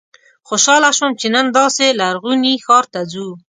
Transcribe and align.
خوشاله 0.47 0.89
شوم 0.97 1.11
چې 1.19 1.27
نن 1.35 1.45
داسې 1.57 1.85
لرغوني 1.99 2.53
ښار 2.65 2.85
ته 2.93 3.01
ځو. 3.11 3.27